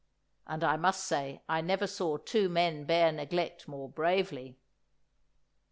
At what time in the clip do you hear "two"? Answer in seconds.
2.17-2.49